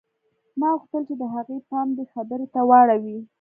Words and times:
ما 0.59 0.67
غوښتل 0.77 1.01
چې 1.09 1.15
د 1.21 1.23
هغې 1.33 1.57
پام 1.69 1.87
دې 1.97 2.05
خبرې 2.13 2.47
ته 2.53 2.61
واوړي 2.69 3.17